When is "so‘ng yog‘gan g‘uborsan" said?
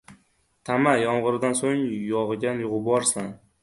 1.61-3.35